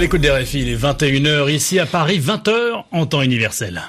L'écoute 0.00 0.22
des 0.22 0.30
RFI, 0.30 0.62
il 0.62 0.68
est 0.70 0.76
21h 0.76 1.52
ici 1.52 1.78
à 1.78 1.84
Paris, 1.84 2.18
20h 2.18 2.84
en 2.90 3.04
temps 3.04 3.20
universel. 3.20 3.82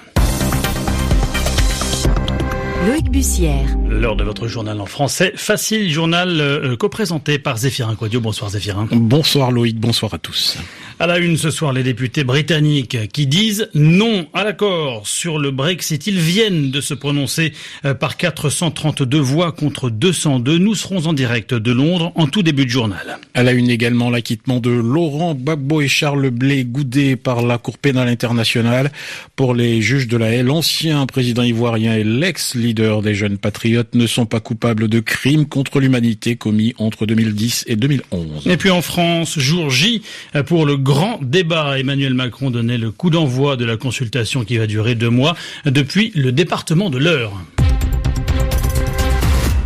Bussière. 3.11 3.65
L'heure 3.89 4.15
de 4.15 4.23
votre 4.23 4.47
journal 4.47 4.79
en 4.79 4.85
français, 4.85 5.33
facile 5.35 5.91
journal 5.91 6.39
euh, 6.39 6.77
co-présenté 6.77 7.39
par 7.39 7.57
Zéphirin 7.57 7.95
Quadio. 7.95 8.21
Bonsoir 8.21 8.51
Zéphirin. 8.51 8.87
Bonsoir 8.89 9.51
Loïc, 9.51 9.77
bonsoir 9.77 10.13
à 10.13 10.17
tous. 10.17 10.57
À 10.97 11.07
la 11.07 11.17
une 11.17 11.35
ce 11.35 11.49
soir, 11.49 11.73
les 11.73 11.81
députés 11.81 12.23
britanniques 12.23 13.11
qui 13.11 13.25
disent 13.25 13.69
non 13.73 14.27
à 14.33 14.43
l'accord 14.43 15.07
sur 15.07 15.39
le 15.39 15.49
Brexit. 15.51 16.05
Ils 16.07 16.19
viennent 16.19 16.69
de 16.69 16.79
se 16.79 16.93
prononcer 16.93 17.53
euh, 17.85 17.93
par 17.93 18.17
432 18.17 19.17
voix 19.17 19.51
contre 19.51 19.89
202. 19.89 20.59
Nous 20.59 20.75
serons 20.75 21.07
en 21.07 21.13
direct 21.13 21.53
de 21.53 21.71
Londres 21.71 22.11
en 22.15 22.27
tout 22.27 22.43
début 22.43 22.65
de 22.65 22.69
journal. 22.69 23.17
À 23.33 23.43
la 23.43 23.51
une 23.51 23.69
également, 23.69 24.09
l'acquittement 24.09 24.59
de 24.59 24.69
Laurent 24.69 25.33
Gbagbo 25.33 25.81
et 25.81 25.87
Charles 25.87 26.29
Blé 26.29 26.63
goudé 26.63 27.15
par 27.15 27.41
la 27.41 27.57
Cour 27.57 27.77
pénale 27.77 28.07
internationale. 28.07 28.91
Pour 29.35 29.53
les 29.53 29.81
juges 29.81 30.07
de 30.07 30.17
la 30.17 30.31
haie, 30.31 30.43
l'ancien 30.43 31.05
président 31.07 31.43
ivoirien 31.43 31.95
et 31.95 32.03
l'ex-leader 32.03 33.00
des 33.01 33.13
jeunes 33.13 33.37
patriotes 33.37 33.95
ne 33.95 34.07
sont 34.07 34.25
pas 34.25 34.39
coupables 34.39 34.87
de 34.87 34.99
crimes 34.99 35.47
contre 35.47 35.79
l'humanité 35.79 36.35
commis 36.35 36.73
entre 36.77 37.05
2010 37.05 37.65
et 37.67 37.75
2011. 37.75 38.47
Et 38.47 38.57
puis 38.57 38.69
en 38.69 38.81
France, 38.81 39.39
jour 39.39 39.69
J 39.69 40.01
pour 40.45 40.65
le 40.65 40.77
grand 40.77 41.19
débat. 41.21 41.79
Emmanuel 41.79 42.13
Macron 42.13 42.51
donnait 42.51 42.77
le 42.77 42.91
coup 42.91 43.09
d'envoi 43.09 43.55
de 43.55 43.65
la 43.65 43.77
consultation 43.77 44.43
qui 44.43 44.57
va 44.57 44.67
durer 44.67 44.95
deux 44.95 45.09
mois 45.09 45.35
depuis 45.65 46.11
le 46.15 46.31
département 46.31 46.89
de 46.89 46.97
l'Eure. 46.97 47.33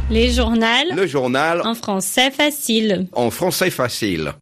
Les 0.09 0.31
journaux. 0.31 0.65
Le 0.95 1.07
journal. 1.07 1.61
En 1.63 1.73
français 1.73 2.29
facile. 2.29 3.07
En 3.13 3.31
français 3.31 3.71
facile. 3.71 4.33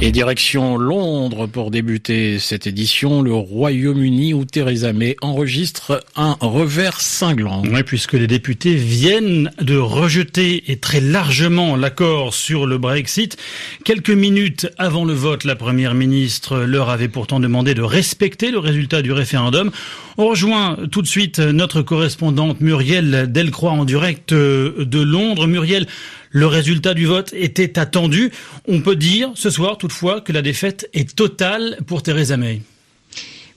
Et 0.00 0.12
direction 0.12 0.78
Londres 0.78 1.48
pour 1.48 1.72
débuter 1.72 2.38
cette 2.38 2.68
édition, 2.68 3.20
le 3.20 3.34
Royaume-Uni 3.34 4.32
où 4.32 4.44
Theresa 4.44 4.92
May 4.92 5.16
enregistre 5.22 6.04
un 6.14 6.36
revers 6.40 7.00
cinglant. 7.00 7.64
Oui, 7.64 7.82
puisque 7.82 8.12
les 8.12 8.28
députés 8.28 8.76
viennent 8.76 9.50
de 9.60 9.76
rejeter 9.76 10.70
et 10.70 10.76
très 10.76 11.00
largement 11.00 11.74
l'accord 11.74 12.32
sur 12.32 12.64
le 12.64 12.78
Brexit. 12.78 13.36
Quelques 13.84 14.10
minutes 14.10 14.68
avant 14.78 15.04
le 15.04 15.14
vote, 15.14 15.42
la 15.42 15.56
première 15.56 15.94
ministre 15.94 16.58
leur 16.58 16.90
avait 16.90 17.08
pourtant 17.08 17.40
demandé 17.40 17.74
de 17.74 17.82
respecter 17.82 18.52
le 18.52 18.60
résultat 18.60 19.02
du 19.02 19.10
référendum. 19.10 19.72
On 20.16 20.28
rejoint 20.28 20.76
tout 20.92 21.02
de 21.02 21.08
suite 21.08 21.40
notre 21.40 21.82
correspondante 21.82 22.60
Muriel 22.60 23.32
Delcroix 23.32 23.72
en 23.72 23.84
direct 23.84 24.32
de 24.32 25.00
Londres. 25.00 25.48
Muriel, 25.48 25.88
le 26.30 26.46
résultat 26.46 26.94
du 26.94 27.06
vote 27.06 27.32
était 27.32 27.78
attendu. 27.78 28.30
On 28.66 28.80
peut 28.80 28.96
dire 28.96 29.32
ce 29.34 29.50
soir 29.50 29.78
toutefois 29.78 30.20
que 30.20 30.32
la 30.32 30.42
défaite 30.42 30.88
est 30.94 31.14
totale 31.14 31.78
pour 31.86 32.02
Theresa 32.02 32.36
May. 32.36 32.62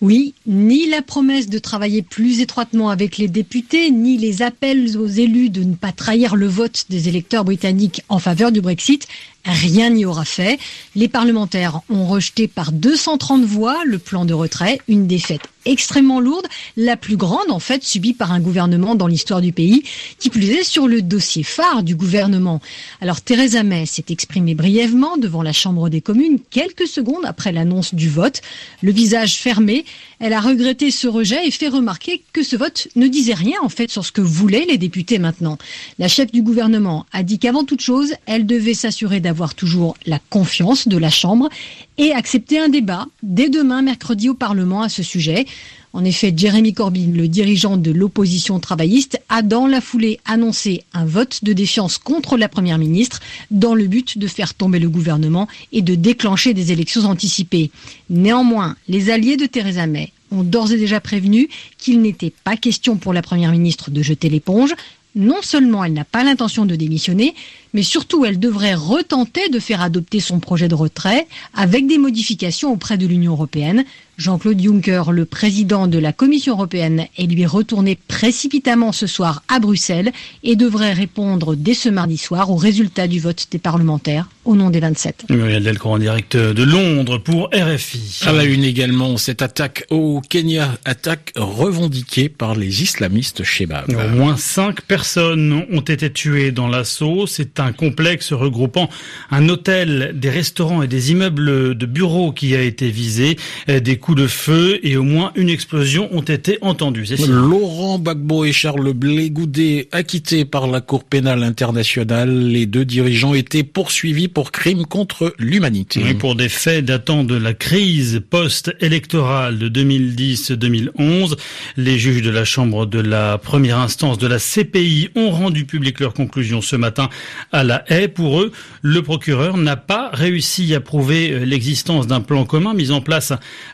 Oui, 0.02 0.34
ni 0.48 0.90
la 0.90 1.04
promesse 1.04 1.48
de 1.48 1.60
travailler 1.60 2.02
plus 2.02 2.40
étroitement 2.40 2.90
avec 2.90 3.20
les 3.20 3.28
députés, 3.28 3.92
ni 3.92 4.18
les 4.18 4.42
appels 4.42 4.98
aux 4.98 5.06
élus 5.06 5.52
de 5.52 5.64
ne 5.64 5.76
pas 5.76 5.92
trahir 5.92 6.36
le 6.36 6.48
vote 6.48 6.86
des 6.90 7.08
électeurs 7.08 7.46
britanniques 7.46 8.02
en 8.10 8.18
faveur 8.18 8.52
du 8.52 8.62
Brexit 8.62 9.08
Rien 9.46 9.90
n'y 9.90 10.06
aura 10.06 10.26
fait. 10.26 10.60
Les 10.96 11.08
parlementaires 11.08 11.82
ont 11.90 12.06
rejeté 12.06 12.48
par 12.48 12.72
230 12.72 13.44
voix 13.44 13.78
le 13.86 13.98
plan 13.98 14.26
de 14.26 14.34
retrait, 14.34 14.80
une 14.88 15.08
défaite 15.08 15.42
extrêmement 15.66 16.20
lourde, 16.20 16.48
la 16.76 16.98
plus 16.98 17.18
grande 17.18 17.52
en 17.52 17.60
fait 17.60 17.84
subie 17.84 18.14
par 18.14 18.32
un 18.32 18.40
gouvernement 18.40 18.96
dans 18.96 19.08
l'histoire 19.08 19.42
du 19.42 19.52
pays, 19.52 19.84
qui 20.20 20.30
plus 20.30 20.50
est 20.50 20.64
sur 20.64 20.88
le 20.88 21.02
dossier 21.02 21.44
phare 21.44 21.84
du 21.84 21.96
gouvernement. 21.96 22.62
Alors 23.00 23.22
Theresa 23.22 23.64
May 23.64 23.86
s'est 23.86 24.06
exprimée 24.10 24.56
brièvement 24.56 25.18
devant 25.18 25.44
la 25.44 25.54
Chambre 25.54 25.90
des 25.90 26.02
communes 26.02 26.40
quelques 26.50 26.88
secondes 26.88 27.26
après 27.26 27.52
l'annonce 27.52 27.94
du 27.94 28.10
vote. 28.10 28.42
Le 28.82 28.92
visage 28.92 29.36
fermé, 29.38 29.86
elle 30.20 30.34
a 30.34 30.42
regretté 30.42 30.92
ce 30.92 31.08
rejet 31.08 31.48
et 31.48 31.52
fait 31.52 31.68
remarquer 31.68 32.24
que 32.34 32.44
ce 32.44 32.56
vote 32.56 32.88
ne 32.96 33.08
disait 33.08 33.34
rien 33.34 33.60
en 33.62 33.70
fait 33.70 33.92
sur 33.92 34.06
ce 34.06 34.12
que 34.12 34.22
voulaient 34.22 34.66
les 34.68 34.78
députés 34.78 35.20
maintenant. 35.20 35.58
La 36.00 36.08
chef 36.08 36.32
du 36.32 36.42
gouvernement 36.42 37.06
a 37.12 37.24
dit 37.24 37.40
qu'avant 37.40 37.64
toute 37.64 37.82
chose, 37.82 38.14
elle 38.26 38.46
devait 38.46 38.74
s'assurer 38.74 39.20
d'avoir 39.20 39.31
toujours 39.56 39.96
la 40.06 40.20
confiance 40.30 40.88
de 40.88 40.98
la 40.98 41.10
Chambre 41.10 41.50
et 41.98 42.12
accepter 42.14 42.60
un 42.60 42.70
débat 42.70 43.08
dès 43.24 43.50
demain 43.50 43.82
mercredi 43.82 44.30
au 44.30 44.34
Parlement 44.34 44.82
à 44.82 44.90
ce 44.90 45.04
sujet. 45.04 45.46
En 45.94 46.06
effet, 46.06 46.34
Jeremy 46.36 46.74
Corbyn, 46.74 47.12
le 47.14 47.28
dirigeant 47.28 47.76
de 47.76 47.92
l'opposition 47.92 48.60
travailliste, 48.60 49.20
a 49.28 49.42
dans 49.42 49.68
la 49.68 49.82
foulée 49.82 50.20
annoncé 50.26 50.84
un 50.94 51.06
vote 51.06 51.44
de 51.44 51.52
défiance 51.52 51.98
contre 51.98 52.38
la 52.38 52.48
Première 52.48 52.78
ministre 52.78 53.20
dans 53.50 53.76
le 53.76 53.88
but 53.88 54.18
de 54.18 54.28
faire 54.28 54.54
tomber 54.54 54.80
le 54.80 54.90
gouvernement 54.90 55.48
et 55.74 55.82
de 55.82 55.96
déclencher 55.96 56.54
des 56.54 56.72
élections 56.72 57.06
anticipées. 57.06 57.72
Néanmoins, 58.10 58.76
les 58.88 59.10
alliés 59.10 59.38
de 59.38 59.46
Theresa 59.46 59.86
May 59.86 60.14
ont 60.32 60.44
d'ores 60.44 60.72
et 60.72 60.78
déjà 60.78 61.02
prévenu 61.02 61.50
qu'il 61.78 62.02
n'était 62.02 62.34
pas 62.44 62.56
question 62.56 62.96
pour 62.96 63.12
la 63.12 63.22
Première 63.22 63.52
ministre 63.52 63.92
de 63.92 64.02
jeter 64.02 64.30
l'éponge. 64.30 64.74
Non 65.16 65.42
seulement 65.42 65.84
elle 65.84 65.94
n'a 65.94 66.06
pas 66.06 66.24
l'intention 66.24 66.66
de 66.66 66.76
démissionner, 66.76 67.36
mais 67.74 67.84
surtout 67.84 68.24
elle 68.24 68.40
devrait 68.40 68.76
retenter 68.76 69.50
de 69.50 69.60
faire 69.60 69.82
adopter 69.82 70.22
son 70.22 70.40
projet 70.40 70.70
de 70.70 70.76
retrait 70.76 71.28
avec 71.54 71.86
des 71.86 71.98
modifications 71.98 72.72
auprès 72.72 72.98
de 72.98 73.08
l'Union 73.08 73.34
européenne. 73.34 73.84
Jean-Claude 74.22 74.62
Juncker, 74.62 75.12
le 75.12 75.26
président 75.26 75.88
de 75.88 75.98
la 75.98 76.14
Commission 76.14 76.54
européenne, 76.54 77.08
est 77.18 77.26
lui 77.26 77.48
retourné 77.48 77.98
précipitamment 78.08 78.92
ce 78.92 79.08
soir 79.08 79.42
à 79.48 79.60
Bruxelles 79.60 80.12
et 80.44 80.56
devrait 80.56 80.94
répondre 80.94 81.56
dès 81.56 81.74
ce 81.74 81.90
mardi 81.90 82.18
soir 82.18 82.52
aux 82.52 82.56
résultats 82.56 83.08
du 83.08 83.20
vote 83.20 83.48
des 83.50 83.58
parlementaires 83.58 84.30
au 84.46 84.56
nom 84.56 84.70
des 84.70 84.80
27. 84.80 85.26
Muriel 85.30 85.64
Delcourt 85.64 85.92
en 85.92 86.00
direct 86.00 86.36
de 86.36 86.64
Londres 86.64 87.18
pour 87.18 87.50
RFI. 87.54 88.22
À 88.26 88.32
la 88.32 88.44
une 88.44 88.64
également, 88.64 89.18
cette 89.18 89.42
attaque 89.42 89.86
au 89.90 90.22
Kenya, 90.28 90.78
attaque 90.86 91.32
revendiquée 91.36 92.30
par 92.30 92.56
les 92.56 92.82
islamistes 92.84 93.44
Shebab. 93.44 93.90
Au 93.90 94.16
moins 94.16 94.38
cinq 94.38 94.82
personnes 94.82 95.66
ont 95.72 95.82
été 95.82 96.12
tuées 96.12 96.52
dans 96.52 96.68
l'assaut. 96.68 97.26
C'est 97.28 97.60
un 97.60 97.72
complexe 97.72 98.34
regroupant 98.34 98.90
un 99.32 99.50
hôtel, 99.50 100.12
des 100.16 100.30
restaurants 100.30 100.82
et 100.84 100.88
des 100.88 101.12
immeubles 101.12 101.76
de 101.76 101.86
bureaux 101.86 102.32
qui 102.32 102.56
a 102.56 102.62
été 102.62 102.90
visé. 102.90 103.38
Des 103.68 103.98
coups 103.98 104.11
de 104.16 104.28
feu 104.28 104.80
et 104.84 104.98
au 104.98 105.04
moins 105.04 105.32
une 105.36 105.50
explosion 105.50 106.10
ont 106.12 106.22
été 106.22 106.58
entendus. 106.62 107.08
Laurent 107.28 108.00
Gbagbo 108.00 108.46
et 108.46 108.52
Charles 108.52 108.94
Blé 108.94 109.30
Goudé 109.30 109.88
acquittés 109.92 110.46
par 110.46 110.68
la 110.68 110.82
Cour 110.82 111.04
pénale 111.04 111.44
internationale. 111.44 112.48
Les 112.48 112.66
deux 112.66 112.86
dirigeants 112.86 113.34
étaient 113.34 113.64
poursuivis 113.64 114.28
pour 114.28 114.52
crimes 114.52 114.86
contre 114.86 115.34
l'humanité. 115.38 116.02
Oui, 116.04 116.14
pour 116.14 116.36
des 116.36 116.50
faits 116.50 116.86
datant 116.86 117.24
de 117.24 117.36
la 117.36 117.54
crise 117.54 118.22
post-électorale 118.30 119.60
de 119.60 119.70
2010-2011, 119.70 121.36
les 121.78 121.98
juges 121.98 122.22
de 122.22 122.30
la 122.30 122.46
Chambre 122.46 122.86
de 122.86 123.00
la 123.00 123.38
première 123.38 123.80
instance 123.80 124.18
de 124.18 124.28
la 124.28 124.38
CPI 124.40 125.10
ont 125.16 125.32
rendu 125.32 125.66
public 125.66 126.00
leurs 126.00 126.14
conclusions 126.14 126.62
ce 126.62 126.76
matin 126.76 127.10
à 127.52 127.64
la 127.64 127.84
haie. 127.88 128.08
Pour 128.08 128.42
eux, 128.42 128.52
le 128.82 129.02
procureur 129.02 129.58
n'a 129.58 129.76
pas 129.76 130.10
réussi 130.14 130.74
à 130.76 130.82
prouver 130.82 131.46
l'existence 131.46 132.08
d'un 132.08 132.22
plan 132.22 132.46
commun 132.46 132.74
mis 132.74 132.92
en 132.92 133.02
place 133.02 133.34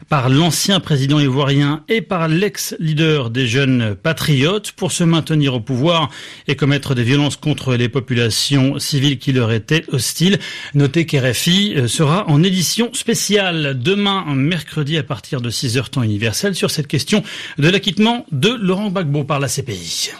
par 0.09 0.26
l'ancien 0.29 0.79
président 0.79 1.19
ivoirien 1.19 1.83
et 1.89 2.01
par 2.01 2.27
l'ex-leader 2.27 3.29
des 3.29 3.47
jeunes 3.47 3.95
patriotes 3.95 4.71
pour 4.71 4.91
se 4.91 5.03
maintenir 5.03 5.53
au 5.53 5.59
pouvoir 5.59 6.09
et 6.47 6.55
commettre 6.55 6.95
des 6.95 7.03
violences 7.03 7.35
contre 7.35 7.75
les 7.75 7.89
populations 7.89 8.79
civiles 8.79 9.19
qui 9.19 9.31
leur 9.31 9.51
étaient 9.51 9.83
hostiles. 9.91 10.39
Notez 10.73 11.05
qu'RFI 11.05 11.75
euh, 11.75 11.88
sera 11.88 12.27
en 12.29 12.43
édition 12.43 12.93
spéciale 12.93 13.77
demain, 13.79 14.25
mercredi, 14.35 14.97
à 14.97 15.03
partir 15.03 15.41
de 15.41 15.49
6h 15.49 15.89
temps 15.89 16.03
universel, 16.03 16.55
sur 16.55 16.71
cette 16.71 16.88
question 16.88 17.23
de 17.57 17.69
l'acquittement 17.69 18.25
de 18.31 18.49
Laurent 18.49 18.89
Gbagbo 18.89 19.23
par 19.23 19.39
la 19.39 19.47
CPI. 19.47 20.11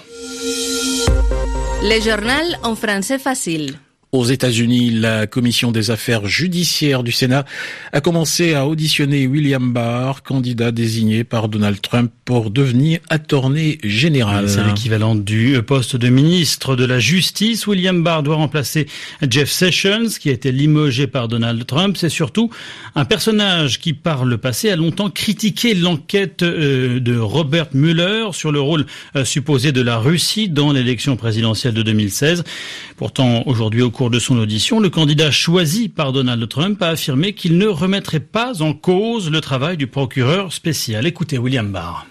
Le 1.84 2.02
journal 2.02 2.60
en 2.64 2.76
français 2.76 3.20
facile. 3.20 3.78
Aux 4.14 4.24
États-Unis, 4.24 4.92
la 4.92 5.28
commission 5.28 5.74
des 5.74 5.92
affaires 5.92 6.28
judiciaires 6.28 7.04
du 7.04 7.12
Sénat 7.12 7.44
a 7.92 8.00
commencé 8.00 8.54
à 8.54 8.66
auditionner 8.66 9.28
William 9.28 9.74
Barr, 9.74 10.24
candidat 10.24 10.72
désigné 10.72 11.26
par 11.26 11.50
Donald 11.50 11.82
Trump 11.82 12.10
pour 12.24 12.50
devenir 12.50 13.00
attorney 13.10 13.80
général. 13.84 14.50
C'est 14.50 14.64
l'équivalent 14.64 15.14
du 15.14 15.62
poste 15.62 15.98
de 15.98 16.08
ministre 16.08 16.78
de 16.78 16.86
la 16.86 17.00
Justice. 17.00 17.68
William 17.68 18.02
Barr 18.02 18.24
doit 18.24 18.38
remplacer 18.38 18.88
Jeff 19.30 19.50
Sessions, 19.50 20.08
qui 20.18 20.30
a 20.30 20.32
été 20.32 20.54
limogé 20.54 21.08
par 21.08 21.28
Donald 21.28 21.66
Trump. 21.66 21.98
C'est 21.98 22.08
surtout 22.08 22.50
un 22.96 23.04
personnage 23.04 23.82
qui, 23.82 23.92
par 23.92 24.24
le 24.24 24.38
passé, 24.38 24.70
a 24.70 24.78
longtemps 24.78 25.10
critiqué 25.10 25.74
l'enquête 25.74 26.44
euh, 26.44 27.02
de 27.02 27.18
Robert 27.18 27.68
Mueller 27.74 28.28
sur 28.32 28.54
le 28.54 28.62
rôle 28.62 28.86
euh, 29.18 29.26
supposé 29.26 29.74
de 29.74 29.82
la 29.82 29.98
Russie 29.98 30.48
dans 30.48 30.72
l'élection 30.72 31.18
présidentielle 31.18 31.74
de 31.74 31.84
2016. 31.84 32.46
Pourtant, 32.96 33.44
aujourd'hui, 33.46 33.82
au 33.82 33.92
cours 33.98 34.10
de 34.12 34.20
son 34.20 34.38
audition, 34.38 34.80
le 34.80 34.92
candidat 34.92 35.32
choisi 35.32 35.90
par 35.90 36.14
Donald 36.14 36.48
Trump 36.48 36.80
a 36.84 36.90
affirmé 36.90 37.34
qu'il 37.34 37.58
ne 37.58 37.66
remettrait 37.66 38.20
pas 38.20 38.62
en 38.62 38.74
cause 38.74 39.32
le 39.32 39.42
travail 39.42 39.76
du 39.76 39.88
procureur 39.88 40.54
spécial. 40.54 41.08
Écoutez 41.08 41.40
William 41.40 41.72
Barr. 41.72 42.06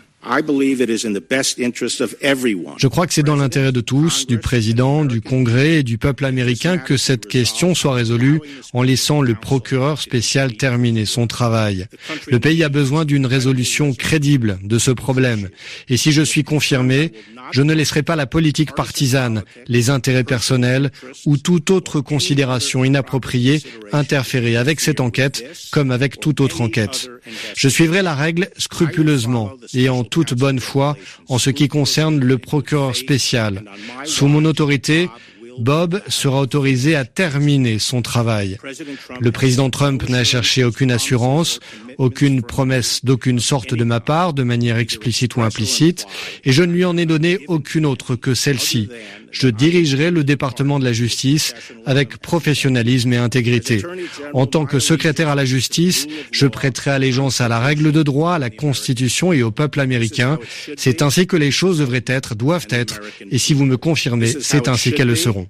Je 2.79 2.89
crois 2.89 3.07
que 3.07 3.15
c'est 3.15 3.23
dans 3.23 3.37
l'intérêt 3.37 3.73
de 3.73 3.81
tous, 3.81 4.27
du 4.27 4.39
président, 4.39 5.05
du 5.05 5.21
Congrès 5.21 5.77
et 5.77 5.83
du 5.83 5.99
peuple 5.99 6.25
américain 6.25 6.79
que 6.79 6.97
cette 6.97 7.27
question 7.27 7.75
soit 7.75 7.95
résolue 7.95 8.41
en 8.73 8.83
laissant 8.83 9.23
le 9.23 9.35
procureur 9.35 10.01
spécial 10.01 10.57
terminer 10.57 11.05
son 11.05 11.27
travail. 11.27 11.87
Le 12.27 12.41
pays 12.41 12.65
a 12.65 12.69
besoin 12.69 13.05
d'une 13.05 13.27
résolution 13.27 13.95
crédible 13.95 14.59
de 14.63 14.79
ce 14.79 14.91
problème. 14.91 15.49
Et 15.89 15.97
si 15.97 16.13
je 16.13 16.23
suis 16.23 16.45
confirmé, 16.45 17.13
je 17.53 17.63
ne 17.63 17.73
laisserai 17.73 18.03
pas 18.03 18.17
la 18.17 18.27
politique 18.27 18.75
partisane, 18.75 19.45
les 19.69 19.91
intérêts 19.91 20.25
personnels 20.25 20.91
ou 21.25 21.37
toute 21.37 21.71
autre 21.71 22.01
considération 22.01 22.85
inappropriée 22.85 23.63
interférer 23.93 24.57
avec 24.57 24.81
cette 24.81 25.01
enquête 25.01 25.45
comme 25.71 25.91
avec 25.91 26.21
toute 26.21 26.41
autre 26.41 26.61
enquête. 26.61 27.09
Je 27.57 27.69
suivrai 27.69 28.03
la 28.03 28.15
règle 28.15 28.49
scrupuleusement 28.57 29.53
et 29.75 29.89
en 29.89 30.05
toute 30.17 30.33
bonne 30.33 30.61
foi 30.61 30.97
en 31.29 31.37
ce 31.37 31.51
qui 31.51 31.69
concerne 31.69 32.21
le 32.21 32.39
procureur 32.39 32.97
spécial. 32.97 33.65
Sous 34.05 34.29
mon 34.29 34.47
autorité, 34.47 35.11
Bob 35.59 36.01
sera 36.09 36.41
autorisé 36.41 36.97
à 36.97 37.05
terminer 37.05 37.79
son 37.79 38.01
travail. 38.01 38.57
Le 39.21 39.31
président 39.31 39.69
Trump 39.69 40.09
n'a 40.09 40.25
cherché 40.25 40.65
aucune 40.65 40.91
assurance, 40.91 41.61
aucune 41.99 42.43
promesse 42.43 43.05
d'aucune 43.05 43.41
sorte 43.41 43.75
de 43.75 43.85
ma 43.85 44.01
part, 44.01 44.33
de 44.33 44.43
manière 44.43 44.79
explicite 44.79 45.37
ou 45.37 45.43
implicite, 45.43 46.07
et 46.45 46.53
je 46.53 46.63
ne 46.63 46.73
lui 46.73 46.85
en 46.85 46.97
ai 46.97 47.07
donné 47.07 47.39
aucune 47.49 47.87
autre 47.87 48.17
que 48.17 48.35
celle-ci. 48.35 48.89
Je 49.31 49.49
dirigerai 49.49 50.11
le 50.11 50.25
département 50.25 50.79
de 50.79 50.85
la 50.85 50.93
justice 50.93 51.55
avec 51.85 52.19
professionnalisme 52.19 53.13
et 53.13 53.17
intégrité. 53.17 53.83
En 54.33 54.47
tant 54.47 54.65
que 54.65 54.79
secrétaire 54.79 55.29
à 55.29 55.35
la 55.35 55.45
justice, 55.45 56.07
je 56.33 56.47
prêterai 56.47 56.91
allégeance 56.91 57.41
à 57.41 57.49
la 57.49 57.61
règle 57.61 57.93
de 57.93 58.03
droit, 58.03 58.35
à 58.35 58.39
la 58.39 58.51
Constitution 58.51 59.33
et 59.33 59.43
au 59.43 59.51
peuple 59.51 59.81
américain. 59.81 60.39
C'est 60.77 61.03
ainsi 61.03 61.27
que 61.27 61.37
les 61.37 61.51
choses 61.51 61.79
devraient 61.79 62.05
être, 62.07 62.35
doivent 62.35 62.69
être, 62.71 63.01
et 63.31 63.39
si 63.39 63.55
vous 63.55 63.65
me 63.65 63.77
confirmez, 63.77 64.33
c'est 64.41 64.69
ainsi 64.69 64.93
qu'elles 64.93 65.09
le 65.09 65.17
seront. 65.17 65.49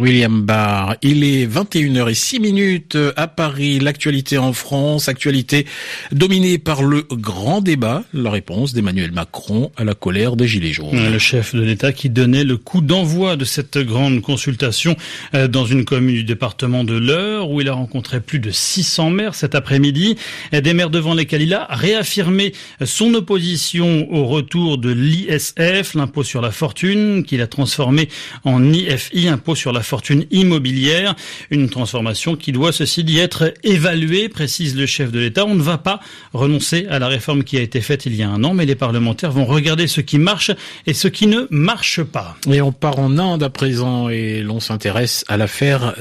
William 0.00 0.40
Barr, 0.40 0.96
il 1.02 1.22
est 1.24 1.46
21h06 1.46 2.40
minutes 2.40 2.96
à 3.16 3.26
Paris. 3.28 3.80
L'actualité 3.80 4.38
en 4.38 4.54
France, 4.54 5.10
actualité 5.10 5.66
dominée 6.10 6.56
par 6.56 6.84
le 6.84 7.02
grand 7.02 7.60
débat, 7.60 8.02
la 8.14 8.30
réponse 8.30 8.72
d'Emmanuel 8.72 9.12
Macron 9.12 9.72
à 9.76 9.84
la 9.84 9.92
colère 9.92 10.36
des 10.36 10.48
Gilets 10.48 10.72
jaunes. 10.72 11.12
Le 11.12 11.18
chef 11.18 11.54
de 11.54 11.60
l'État 11.60 11.92
qui 11.92 12.08
donnait 12.08 12.44
le 12.44 12.56
coup 12.56 12.80
d'envoi 12.80 13.36
de 13.36 13.44
cette 13.44 13.76
grande 13.76 14.22
consultation 14.22 14.96
euh, 15.34 15.48
dans 15.48 15.66
une 15.66 15.84
commune 15.84 16.14
du 16.14 16.24
département 16.24 16.82
de 16.82 16.96
l'Eure 16.96 17.50
où 17.50 17.60
il 17.60 17.68
a 17.68 17.74
rencontré 17.74 18.20
plus 18.20 18.38
de 18.38 18.50
600 18.50 19.10
maires 19.10 19.34
cet 19.34 19.54
après-midi. 19.54 20.16
Des 20.50 20.72
maires 20.72 20.88
devant 20.88 21.12
lesquels 21.12 21.42
il 21.42 21.52
a 21.52 21.66
réaffirmé 21.68 22.54
son 22.82 23.12
opposition 23.12 24.10
au 24.10 24.24
retour 24.24 24.78
de 24.78 24.90
l'ISF, 24.90 25.89
l'impôt 25.94 26.22
sur 26.22 26.40
la 26.40 26.50
fortune, 26.50 27.24
qu'il 27.24 27.40
a 27.40 27.46
transformé 27.46 28.08
en 28.44 28.72
IFI, 28.72 29.28
impôt 29.28 29.54
sur 29.54 29.72
la 29.72 29.82
fortune 29.82 30.26
immobilière. 30.30 31.14
Une 31.50 31.68
transformation 31.68 32.36
qui 32.36 32.52
doit, 32.52 32.72
ceci 32.72 33.04
dit, 33.04 33.18
être 33.18 33.54
évaluée, 33.64 34.28
précise 34.28 34.76
le 34.76 34.86
chef 34.86 35.12
de 35.12 35.18
l'État. 35.18 35.44
On 35.46 35.54
ne 35.54 35.62
va 35.62 35.78
pas 35.78 36.00
renoncer 36.32 36.86
à 36.90 36.98
la 36.98 37.08
réforme 37.08 37.44
qui 37.44 37.56
a 37.56 37.60
été 37.60 37.80
faite 37.80 38.06
il 38.06 38.14
y 38.14 38.22
a 38.22 38.28
un 38.28 38.44
an, 38.44 38.54
mais 38.54 38.66
les 38.66 38.74
parlementaires 38.74 39.32
vont 39.32 39.44
regarder 39.44 39.86
ce 39.86 40.00
qui 40.00 40.18
marche 40.18 40.50
et 40.86 40.94
ce 40.94 41.08
qui 41.08 41.26
ne 41.26 41.46
marche 41.50 42.02
pas. 42.02 42.36
Et 42.50 42.60
on 42.60 42.72
part 42.72 42.98
en 42.98 43.18
Inde 43.18 43.42
à 43.42 43.50
présent 43.50 44.08
et 44.08 44.42
l'on 44.42 44.60
s'intéresse 44.60 45.24
à 45.28 45.36
l'affaire 45.36 45.94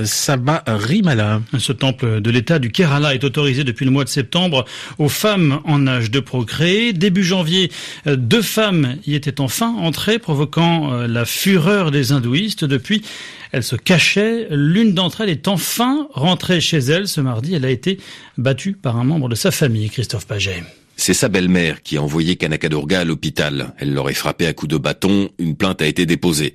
Rimala. 0.68 1.42
Ce 1.58 1.72
temple 1.72 2.22
de 2.22 2.30
l'État 2.32 2.60
du 2.60 2.72
Kerala 2.72 3.16
est 3.16 3.24
autorisé 3.24 3.64
depuis 3.64 3.86
le 3.86 3.92
mois 3.92 4.04
de 4.04 4.10
septembre 4.10 4.66
aux 4.98 5.10
femmes 5.10 5.60
en 5.66 5.88
âge 5.88 6.12
de 6.12 6.20
procréer. 6.20 6.94
Début 6.94 7.24
janvier, 7.24 7.72
deux 8.06 8.42
femmes 8.42 8.98
y 9.06 9.16
étaient 9.16 9.42
enfin 9.42 9.76
entrées, 9.80 10.20
provoquant 10.20 10.94
euh, 10.94 11.08
la 11.08 11.26
fureur 11.26 11.92
des 11.92 12.12
hindouistes. 12.12 12.66
Depuis, 12.66 13.02
elles 13.52 13.64
se 13.64 13.76
cachaient. 13.76 14.48
L'une 14.52 14.94
d'entre 14.94 15.22
elles 15.22 15.30
est 15.30 15.48
enfin 15.48 16.08
rentrée 16.14 16.62
chez 16.62 16.78
elle 16.78 17.08
ce 17.08 17.22
mardi. 17.22 17.56
Elle 17.56 17.66
a 17.66 17.70
été 17.70 18.00
battue 18.38 18.74
par 18.74 18.98
un 18.98 19.04
membre 19.04 19.30
de 19.30 19.36
sa 19.36 19.52
famille, 19.52 19.90
Christophe 19.90 20.28
Paget. 20.28 20.64
C'est 21.10 21.16
sa 21.16 21.28
belle-mère 21.28 21.82
qui 21.82 21.98
a 21.98 22.04
envoyé 22.04 22.36
Kanakadurga 22.36 23.00
à 23.00 23.04
l'hôpital. 23.04 23.74
Elle 23.80 23.96
l'aurait 23.96 24.14
frappé 24.14 24.46
à 24.46 24.54
coups 24.54 24.70
de 24.70 24.78
bâton. 24.78 25.32
Une 25.40 25.56
plainte 25.56 25.82
a 25.82 25.88
été 25.88 26.06
déposée. 26.06 26.54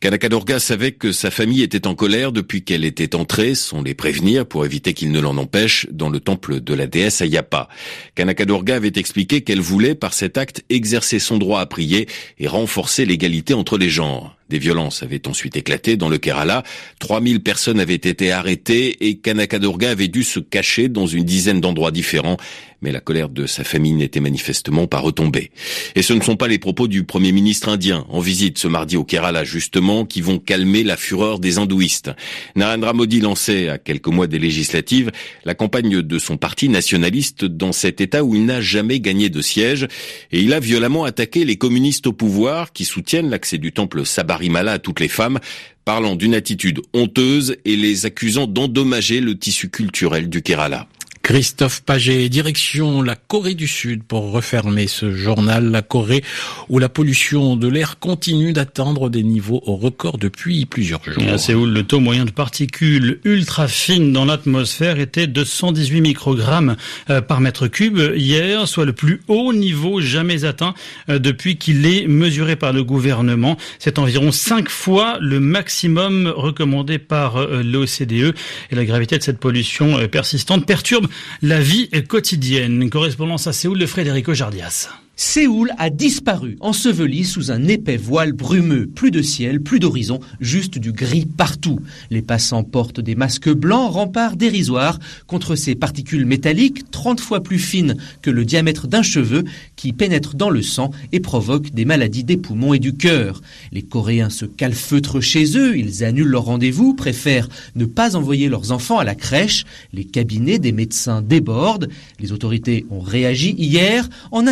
Kanakadurga 0.00 0.58
savait 0.58 0.92
que 0.92 1.10
sa 1.10 1.30
famille 1.30 1.62
était 1.62 1.86
en 1.86 1.94
colère 1.94 2.30
depuis 2.30 2.64
qu'elle 2.64 2.84
était 2.84 3.14
entrée, 3.14 3.54
sans 3.54 3.80
les 3.80 3.94
prévenir 3.94 4.44
pour 4.44 4.66
éviter 4.66 4.92
qu'ils 4.92 5.10
ne 5.10 5.20
l'en 5.20 5.38
empêchent, 5.38 5.86
dans 5.90 6.10
le 6.10 6.20
temple 6.20 6.60
de 6.60 6.74
la 6.74 6.86
déesse 6.86 7.22
Ayapa. 7.22 7.70
Kanakadurga 8.14 8.74
avait 8.74 8.92
expliqué 8.94 9.40
qu'elle 9.40 9.62
voulait, 9.62 9.94
par 9.94 10.12
cet 10.12 10.36
acte, 10.36 10.64
exercer 10.68 11.18
son 11.18 11.38
droit 11.38 11.60
à 11.60 11.64
prier 11.64 12.06
et 12.38 12.46
renforcer 12.46 13.06
l'égalité 13.06 13.54
entre 13.54 13.78
les 13.78 13.88
genres. 13.88 14.36
Des 14.50 14.58
violences 14.58 15.02
avaient 15.02 15.26
ensuite 15.26 15.56
éclaté 15.56 15.96
dans 15.96 16.08
le 16.08 16.18
Kerala. 16.18 16.62
3000 16.98 17.42
personnes 17.42 17.80
avaient 17.80 17.94
été 17.94 18.30
arrêtées 18.30 19.06
et 19.08 19.16
Kanakadurga 19.16 19.90
avait 19.90 20.08
dû 20.08 20.22
se 20.22 20.38
cacher 20.38 20.88
dans 20.88 21.06
une 21.06 21.24
dizaine 21.24 21.60
d'endroits 21.60 21.90
différents. 21.90 22.36
Mais 22.82 22.92
la 22.92 23.00
colère 23.00 23.30
de 23.30 23.46
sa 23.46 23.64
famille 23.64 23.94
n'était 23.94 24.20
manifestement 24.20 24.86
pas 24.86 24.98
retombée. 24.98 25.50
Et 25.94 26.02
ce 26.02 26.12
ne 26.12 26.20
sont 26.20 26.36
pas 26.36 26.48
les 26.48 26.58
propos 26.58 26.86
du 26.86 27.04
Premier 27.04 27.32
ministre 27.32 27.70
indien 27.70 28.04
en 28.10 28.20
visite 28.20 28.58
ce 28.58 28.68
mardi 28.68 28.98
au 28.98 29.04
Kerala 29.04 29.42
justement 29.42 30.04
qui 30.04 30.20
vont 30.20 30.38
calmer 30.38 30.84
la 30.84 30.98
fureur 30.98 31.38
des 31.38 31.56
hindouistes. 31.56 32.10
Narendra 32.56 32.92
Modi 32.92 33.20
lançait 33.20 33.70
à 33.70 33.78
quelques 33.78 34.08
mois 34.08 34.26
des 34.26 34.38
législatives 34.38 35.10
la 35.46 35.54
campagne 35.54 36.02
de 36.02 36.18
son 36.18 36.36
parti 36.36 36.68
nationaliste 36.68 37.46
dans 37.46 37.72
cet 37.72 38.02
État 38.02 38.22
où 38.22 38.34
il 38.34 38.44
n'a 38.44 38.60
jamais 38.60 39.00
gagné 39.00 39.30
de 39.30 39.40
siège 39.40 39.88
et 40.30 40.40
il 40.40 40.52
a 40.52 40.60
violemment 40.60 41.04
attaqué 41.04 41.46
les 41.46 41.56
communistes 41.56 42.06
au 42.06 42.12
pouvoir 42.12 42.74
qui 42.74 42.84
soutiennent 42.84 43.30
l'accès 43.30 43.56
du 43.56 43.72
temple 43.72 44.04
Sabarimala 44.34 44.72
à 44.72 44.78
toutes 44.78 45.00
les 45.00 45.08
femmes 45.08 45.38
parlant 45.84 46.16
d'une 46.16 46.34
attitude 46.34 46.80
honteuse 46.94 47.56
et 47.64 47.76
les 47.76 48.06
accusant 48.06 48.46
d'endommager 48.46 49.20
le 49.20 49.38
tissu 49.38 49.68
culturel 49.68 50.28
du 50.28 50.42
Kerala. 50.42 50.88
Christophe 51.24 51.80
Paget, 51.80 52.28
direction 52.28 53.00
la 53.00 53.16
Corée 53.16 53.54
du 53.54 53.66
Sud 53.66 54.02
pour 54.04 54.30
refermer 54.30 54.86
ce 54.86 55.10
journal. 55.10 55.70
La 55.70 55.80
Corée 55.80 56.22
où 56.68 56.78
la 56.78 56.90
pollution 56.90 57.56
de 57.56 57.66
l'air 57.66 57.98
continue 57.98 58.52
d'atteindre 58.52 59.08
des 59.08 59.22
niveaux 59.22 59.62
au 59.64 59.76
record 59.76 60.18
depuis 60.18 60.66
plusieurs 60.66 61.02
jours. 61.02 61.22
à 61.26 61.38
Séoul, 61.38 61.72
le 61.72 61.82
taux 61.82 61.98
moyen 61.98 62.26
de 62.26 62.30
particules 62.30 63.20
ultra 63.24 63.68
fines 63.68 64.12
dans 64.12 64.26
l'atmosphère 64.26 65.00
était 65.00 65.26
de 65.26 65.44
118 65.44 66.02
microgrammes 66.02 66.76
euh, 67.08 67.22
par 67.22 67.40
mètre 67.40 67.68
cube 67.68 67.98
hier, 68.14 68.68
soit 68.68 68.84
le 68.84 68.92
plus 68.92 69.22
haut 69.26 69.54
niveau 69.54 70.02
jamais 70.02 70.44
atteint 70.44 70.74
euh, 71.08 71.18
depuis 71.18 71.56
qu'il 71.56 71.86
est 71.86 72.06
mesuré 72.06 72.54
par 72.54 72.74
le 72.74 72.84
gouvernement. 72.84 73.56
C'est 73.78 73.98
environ 73.98 74.30
cinq 74.30 74.68
fois 74.68 75.16
le 75.22 75.40
maximum 75.40 76.26
recommandé 76.26 76.98
par 76.98 77.38
euh, 77.38 77.62
l'OCDE 77.62 78.34
et 78.70 78.74
la 78.74 78.84
gravité 78.84 79.16
de 79.16 79.22
cette 79.22 79.40
pollution 79.40 80.06
persistante 80.08 80.66
perturbe 80.66 81.06
la 81.42 81.60
vie 81.60 81.88
quotidienne. 82.08 82.82
Une 82.82 82.90
correspondance 82.90 83.46
à 83.46 83.52
Séoul 83.52 83.78
de 83.78 83.86
Frédérico 83.86 84.34
Jardias. 84.34 84.88
Séoul 85.16 85.70
a 85.78 85.90
disparu, 85.90 86.56
enseveli 86.58 87.22
sous 87.22 87.52
un 87.52 87.68
épais 87.68 87.96
voile 87.96 88.32
brumeux. 88.32 88.88
Plus 88.88 89.12
de 89.12 89.22
ciel, 89.22 89.60
plus 89.60 89.78
d'horizon, 89.78 90.18
juste 90.40 90.76
du 90.76 90.90
gris 90.90 91.24
partout. 91.24 91.78
Les 92.10 92.20
passants 92.20 92.64
portent 92.64 92.98
des 92.98 93.14
masques 93.14 93.52
blancs, 93.52 93.92
remparts 93.92 94.34
dérisoires 94.34 94.98
contre 95.28 95.54
ces 95.54 95.76
particules 95.76 96.26
métalliques 96.26 96.90
30 96.90 97.20
fois 97.20 97.44
plus 97.44 97.60
fines 97.60 97.96
que 98.22 98.30
le 98.30 98.44
diamètre 98.44 98.88
d'un 98.88 99.02
cheveu 99.02 99.44
qui 99.76 99.92
pénètrent 99.92 100.34
dans 100.34 100.50
le 100.50 100.62
sang 100.62 100.90
et 101.12 101.20
provoquent 101.20 101.70
des 101.70 101.84
maladies 101.84 102.24
des 102.24 102.36
poumons 102.36 102.74
et 102.74 102.80
du 102.80 102.96
cœur. 102.96 103.40
Les 103.70 103.82
Coréens 103.82 104.30
se 104.30 104.46
calfeutrent 104.46 105.20
chez 105.20 105.56
eux, 105.56 105.78
ils 105.78 106.02
annulent 106.02 106.26
leurs 106.26 106.46
rendez-vous, 106.46 106.92
préfèrent 106.92 107.48
ne 107.76 107.84
pas 107.84 108.16
envoyer 108.16 108.48
leurs 108.48 108.72
enfants 108.72 108.98
à 108.98 109.04
la 109.04 109.14
crèche. 109.14 109.64
Les 109.92 110.04
cabinets 110.04 110.58
des 110.58 110.72
médecins 110.72 111.22
débordent. 111.22 111.88
Les 112.18 112.32
autorités 112.32 112.84
ont 112.90 113.00
réagi 113.00 113.54
hier 113.56 114.08
en 114.32 114.48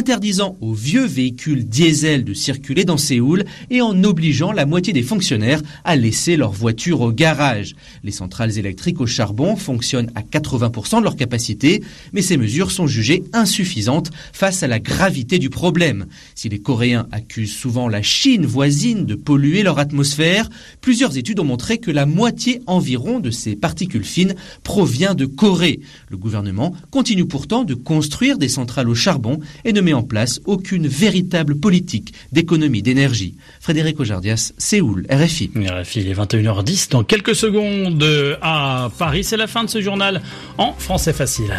aux 0.60 0.74
vieux 0.74 1.06
véhicules 1.06 1.64
diesel 1.64 2.24
de 2.24 2.34
circuler 2.34 2.84
dans 2.84 2.96
Séoul 2.96 3.44
et 3.70 3.80
en 3.80 4.04
obligeant 4.04 4.52
la 4.52 4.66
moitié 4.66 4.92
des 4.92 5.02
fonctionnaires 5.02 5.62
à 5.84 5.96
laisser 5.96 6.36
leur 6.36 6.52
voiture 6.52 7.00
au 7.00 7.12
garage. 7.12 7.74
Les 8.04 8.12
centrales 8.12 8.58
électriques 8.58 9.00
au 9.00 9.06
charbon 9.06 9.56
fonctionnent 9.56 10.10
à 10.14 10.22
80% 10.22 10.98
de 10.98 11.04
leur 11.04 11.16
capacité, 11.16 11.82
mais 12.12 12.22
ces 12.22 12.36
mesures 12.36 12.70
sont 12.70 12.86
jugées 12.86 13.24
insuffisantes 13.32 14.10
face 14.32 14.62
à 14.62 14.68
la 14.68 14.78
gravité 14.78 15.38
du 15.38 15.50
problème. 15.50 16.06
Si 16.34 16.48
les 16.48 16.60
Coréens 16.60 17.06
accusent 17.12 17.54
souvent 17.54 17.88
la 17.88 18.02
Chine 18.02 18.46
voisine 18.46 19.06
de 19.06 19.14
polluer 19.14 19.62
leur 19.62 19.78
atmosphère, 19.78 20.48
plusieurs 20.80 21.16
études 21.16 21.40
ont 21.40 21.44
montré 21.44 21.78
que 21.78 21.90
la 21.90 22.06
moitié 22.06 22.60
environ 22.66 23.20
de 23.20 23.30
ces 23.30 23.56
particules 23.56 24.04
fines 24.04 24.34
provient 24.62 25.14
de 25.14 25.26
Corée. 25.26 25.80
Le 26.08 26.16
gouvernement 26.16 26.74
continue 26.90 27.26
pourtant 27.26 27.64
de 27.64 27.74
construire 27.74 28.38
des 28.38 28.48
centrales 28.48 28.88
au 28.88 28.94
charbon 28.94 29.38
et 29.64 29.72
ne 29.72 29.80
met 29.80 29.92
en 29.92 30.02
place 30.02 30.40
aucune 30.46 30.86
véritable 30.86 31.56
politique 31.56 32.14
d'économie 32.32 32.82
d'énergie. 32.82 33.34
Frédéric 33.60 34.00
Ojardias, 34.00 34.52
Séoul, 34.58 35.06
RFI. 35.10 35.50
RFI, 35.56 36.00
il 36.00 36.08
est 36.08 36.14
21h10. 36.14 36.90
Dans 36.90 37.04
quelques 37.04 37.34
secondes 37.34 38.04
à 38.40 38.90
Paris, 38.98 39.24
c'est 39.24 39.36
la 39.36 39.46
fin 39.46 39.64
de 39.64 39.70
ce 39.70 39.80
journal 39.80 40.22
en 40.58 40.72
français 40.74 41.12
facile. 41.12 41.54